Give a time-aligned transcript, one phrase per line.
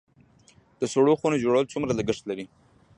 [0.79, 2.45] د سړو خونو جوړول څومره لګښت لري؟